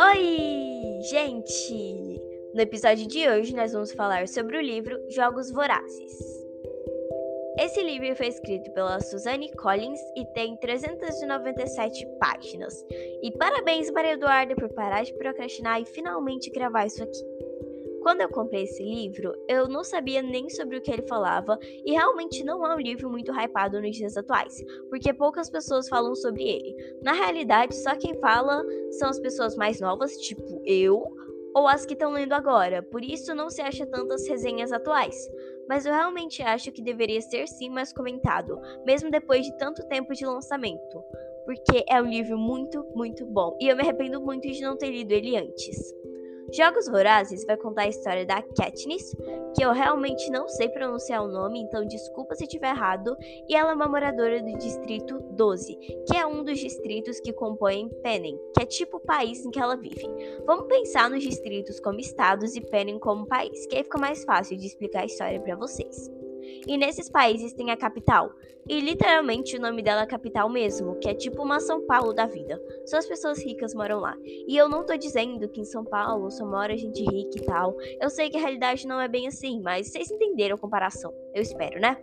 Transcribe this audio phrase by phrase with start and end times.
[0.00, 2.22] Oi, gente!
[2.54, 6.12] No episódio de hoje nós vamos falar sobre o livro Jogos Vorazes.
[7.58, 12.84] Esse livro foi escrito pela Suzanne Collins e tem 397 páginas.
[13.22, 17.45] E parabéns, Maria Eduarda, por parar de procrastinar e finalmente gravar isso aqui.
[18.06, 21.90] Quando eu comprei esse livro, eu não sabia nem sobre o que ele falava e
[21.90, 26.44] realmente não é um livro muito hypado nos dias atuais, porque poucas pessoas falam sobre
[26.44, 26.76] ele.
[27.02, 31.02] Na realidade, só quem fala são as pessoas mais novas, tipo eu,
[31.52, 35.16] ou as que estão lendo agora, por isso não se acha tantas resenhas atuais.
[35.68, 40.12] Mas eu realmente acho que deveria ser sim mais comentado, mesmo depois de tanto tempo
[40.12, 41.02] de lançamento,
[41.44, 44.92] porque é um livro muito, muito bom e eu me arrependo muito de não ter
[44.92, 45.92] lido ele antes.
[46.52, 49.14] Jogos Vorazes vai contar a história da Katniss,
[49.54, 53.16] que eu realmente não sei pronunciar o nome, então desculpa se estiver errado,
[53.48, 57.88] e ela é uma moradora do distrito 12, que é um dos distritos que compõem
[58.02, 60.06] Penning, que é tipo o país em que ela vive.
[60.46, 64.56] Vamos pensar nos distritos como estados e Penning como país, que aí fica mais fácil
[64.56, 66.25] de explicar a história para vocês.
[66.66, 68.32] E nesses países tem a capital.
[68.68, 72.26] E literalmente o nome dela é capital mesmo, que é tipo uma São Paulo da
[72.26, 72.60] vida.
[72.84, 74.16] Só as pessoas ricas moram lá.
[74.24, 77.76] E eu não tô dizendo que em São Paulo só mora gente rica e tal.
[78.00, 81.14] Eu sei que a realidade não é bem assim, mas vocês entenderam a comparação.
[81.32, 81.96] Eu espero, né?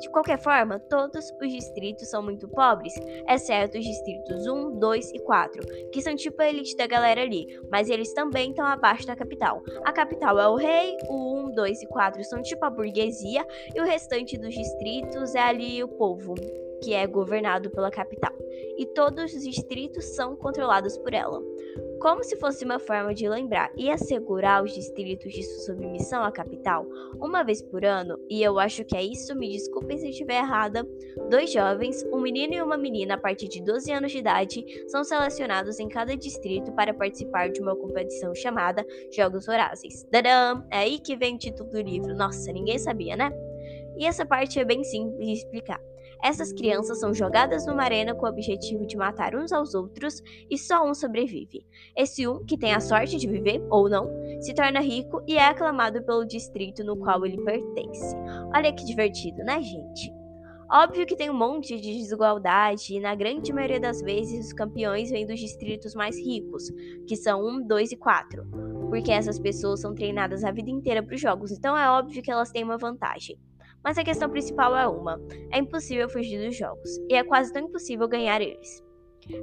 [0.00, 2.94] De qualquer forma, todos os distritos são muito pobres,
[3.28, 7.46] exceto os distritos 1, 2 e 4, que são tipo a elite da galera ali,
[7.70, 9.62] mas eles também estão abaixo da capital.
[9.84, 13.80] A capital é o rei, o 1, 2 e 4 são tipo a burguesia e
[13.80, 16.34] o restante dos distritos é ali o povo,
[16.82, 18.32] que é governado pela capital.
[18.76, 21.42] E todos os distritos são controlados por ela.
[22.00, 26.30] Como se fosse uma forma de lembrar e assegurar os distritos de sua submissão à
[26.30, 26.86] capital,
[27.18, 30.86] uma vez por ano, e eu acho que é isso, me desculpem se estiver errada,
[31.30, 35.02] dois jovens, um menino e uma menina a partir de 12 anos de idade, são
[35.02, 40.04] selecionados em cada distrito para participar de uma competição chamada Jogos Vorazes.
[40.10, 40.66] Tadam!
[40.70, 42.14] É aí que vem o título do livro.
[42.14, 43.32] Nossa, ninguém sabia, né?
[43.96, 45.80] E essa parte é bem simples de explicar.
[46.22, 50.56] Essas crianças são jogadas numa arena com o objetivo de matar uns aos outros e
[50.56, 51.66] só um sobrevive.
[51.96, 55.44] Esse um, que tem a sorte de viver ou não, se torna rico e é
[55.44, 58.16] aclamado pelo distrito no qual ele pertence.
[58.54, 60.12] Olha que divertido, né, gente?
[60.70, 65.10] Óbvio que tem um monte de desigualdade e na grande maioria das vezes os campeões
[65.10, 66.64] vêm dos distritos mais ricos,
[67.06, 68.44] que são 1, 2 e 4,
[68.90, 72.32] porque essas pessoas são treinadas a vida inteira para os jogos, então é óbvio que
[72.32, 73.38] elas têm uma vantagem.
[73.86, 75.20] Mas a questão principal é uma:
[75.52, 78.84] é impossível fugir dos jogos, e é quase tão impossível ganhar eles.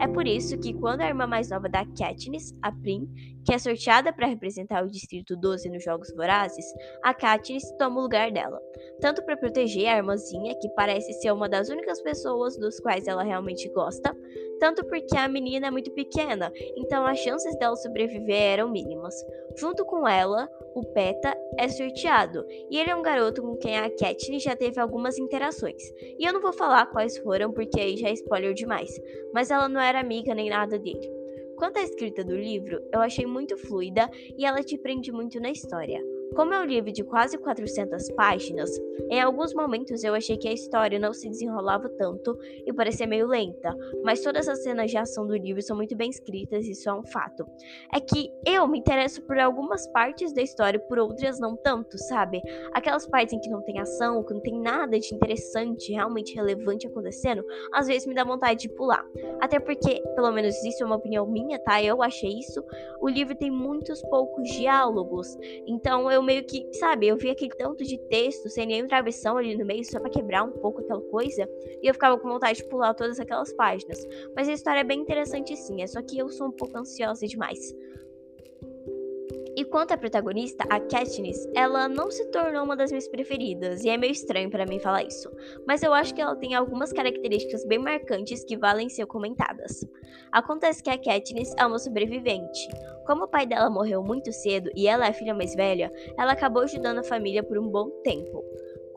[0.00, 3.08] É por isso que, quando a irmã mais nova da Katniss, a Prim,
[3.44, 6.64] que é sorteada para representar o Distrito 12 nos Jogos Vorazes,
[7.02, 8.60] a Katniss toma o lugar dela,
[9.00, 13.22] tanto para proteger a irmãzinha, que parece ser uma das únicas pessoas dos quais ela
[13.22, 14.16] realmente gosta,
[14.58, 19.14] tanto porque a menina é muito pequena, então as chances dela sobreviver eram mínimas.
[19.56, 20.48] Junto com ela,
[20.78, 24.80] o Peta é sorteado, e ele é um garoto com quem a Katniss já teve
[24.80, 25.82] algumas interações.
[26.18, 28.90] E eu não vou falar quais foram porque aí já é spoiler demais,
[29.32, 31.10] mas ela não era amiga nem nada dele.
[31.56, 35.50] Quanto à escrita do livro, eu achei muito fluida e ela te prende muito na
[35.50, 36.00] história.
[36.34, 38.70] Como é um livro de quase 400 páginas,
[39.10, 43.26] em alguns momentos eu achei que a história não se desenrolava tanto e parecia meio
[43.26, 43.74] lenta,
[44.04, 46.94] mas todas as cenas de ação do livro são muito bem escritas e isso é
[46.94, 47.46] um fato.
[47.92, 52.40] É que eu me interesso por algumas partes da história, por outras não tanto, sabe?
[52.72, 56.86] Aquelas partes em que não tem ação, que não tem nada de interessante, realmente relevante
[56.86, 59.04] acontecendo, às vezes me dá vontade de pular.
[59.40, 61.82] Até porque, pelo menos isso é uma opinião minha, tá?
[61.82, 62.62] Eu achei isso.
[63.00, 67.54] O livro tem muitos poucos diálogos, então eu eu meio que, sabe, eu vi aquele
[67.54, 71.00] tanto de texto sem nenhuma travessão ali no meio, só para quebrar um pouco aquela
[71.00, 71.48] coisa,
[71.80, 74.04] e eu ficava com vontade de pular todas aquelas páginas.
[74.34, 77.24] Mas a história é bem interessante sim, é só que eu sou um pouco ansiosa
[77.26, 77.72] demais.
[79.58, 83.88] E quanto à protagonista, a Katniss, ela não se tornou uma das minhas preferidas, e
[83.88, 85.28] é meio estranho para mim falar isso,
[85.66, 89.84] mas eu acho que ela tem algumas características bem marcantes que valem ser comentadas.
[90.30, 92.68] Acontece que a Katniss é uma sobrevivente.
[93.04, 96.34] Como o pai dela morreu muito cedo e ela é a filha mais velha, ela
[96.34, 98.44] acabou ajudando a família por um bom tempo.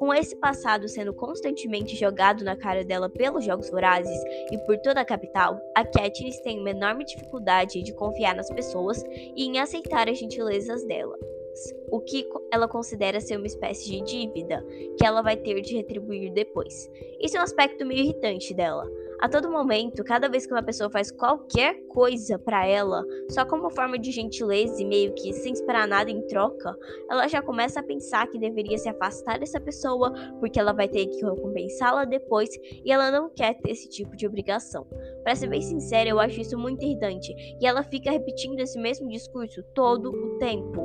[0.00, 4.18] Com esse passado sendo constantemente jogado na cara dela pelos Jogos Vorazes
[4.50, 9.04] e por toda a capital, a Katniss tem uma enorme dificuldade de confiar nas pessoas
[9.36, 11.18] e em aceitar as gentilezas dela
[11.90, 14.64] o que ela considera ser uma espécie de dívida
[14.96, 16.90] que ela vai ter de retribuir depois.
[17.20, 18.88] Isso é um aspecto meio irritante dela.
[19.20, 23.68] A todo momento, cada vez que uma pessoa faz qualquer coisa para ela, só como
[23.68, 26.74] forma de gentileza e meio que sem esperar nada em troca,
[27.10, 31.04] ela já começa a pensar que deveria se afastar dessa pessoa porque ela vai ter
[31.04, 32.48] que recompensá-la depois
[32.82, 34.86] e ela não quer ter esse tipo de obrigação.
[35.22, 39.06] Para ser bem sincera, eu acho isso muito irritante e ela fica repetindo esse mesmo
[39.06, 40.80] discurso todo o tempo.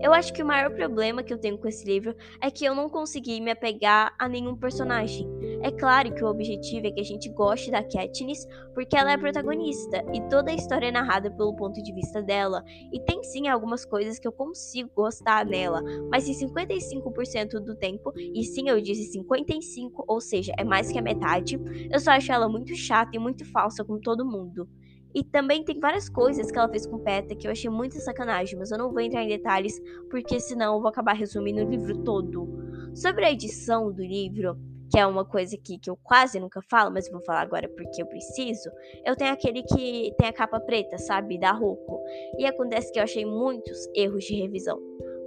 [0.00, 2.74] Eu acho que o maior problema que eu tenho com esse livro é que eu
[2.74, 5.37] não consegui me apegar a nenhum personagem.
[5.60, 9.14] É claro que o objetivo é que a gente goste da Katniss, porque ela é
[9.14, 12.64] a protagonista e toda a história é narrada pelo ponto de vista dela.
[12.92, 18.12] E tem sim algumas coisas que eu consigo gostar nela, mas em 55% do tempo,
[18.16, 21.58] e sim eu disse 55, ou seja, é mais que a metade,
[21.90, 24.68] eu só acho ela muito chata e muito falsa com todo mundo.
[25.12, 28.56] E também tem várias coisas que ela fez com Peta que eu achei muito sacanagem,
[28.56, 31.98] mas eu não vou entrar em detalhes porque senão eu vou acabar resumindo o livro
[32.04, 32.46] todo.
[32.94, 34.56] Sobre a edição do livro,
[34.90, 37.68] que é uma coisa aqui que eu quase nunca falo, mas eu vou falar agora
[37.68, 38.70] porque eu preciso,
[39.04, 42.00] eu tenho aquele que tem a capa preta, sabe, da Roku.
[42.38, 44.78] E acontece que eu achei muitos erros de revisão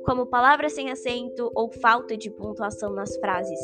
[0.04, 3.60] como palavras sem acento ou falta de pontuação nas frases,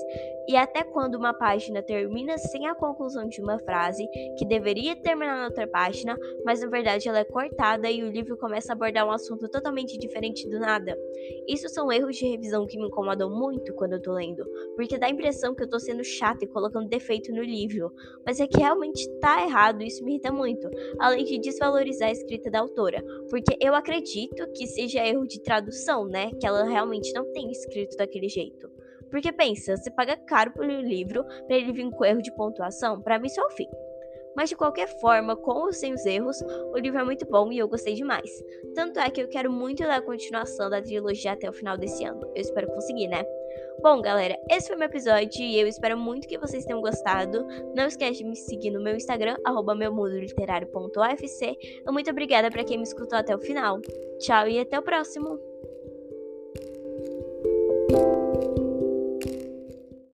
[0.48, 4.08] e até quando uma página termina sem a conclusão de uma frase
[4.38, 8.38] que deveria terminar na outra página, mas na verdade ela é cortada e o livro
[8.38, 10.98] começa a abordar um assunto totalmente diferente do nada.
[11.50, 14.46] Isso são erros de revisão que me incomodam muito quando eu tô lendo,
[14.78, 17.92] porque dá a impressão que eu tô sendo chata e colocando defeito no livro,
[18.26, 22.14] mas é que realmente tá errado e isso me irrita muito, além de desvalorizar a
[22.14, 26.27] escrita da autora, porque eu acredito que seja erro de tradução, né?
[26.40, 28.70] Que ela realmente não tem escrito daquele jeito.
[29.10, 33.20] Porque pensa, você paga caro pelo livro para ele vir com erro de pontuação, para
[33.20, 33.68] mim é o fim.
[34.36, 36.40] Mas de qualquer forma, com ou sem os erros,
[36.72, 38.30] o livro é muito bom e eu gostei demais.
[38.76, 42.04] Tanto é que eu quero muito ler a continuação da trilogia até o final desse
[42.04, 42.22] ano.
[42.36, 43.26] Eu espero conseguir, né?
[43.82, 47.48] Bom, galera, esse foi meu episódio e eu espero muito que vocês tenham gostado.
[47.76, 51.58] Não esquece de me seguir no meu Instagram, arroba meumundoliterário.ofc.
[51.92, 53.80] Muito obrigada para quem me escutou até o final.
[54.20, 55.57] Tchau e até o próximo!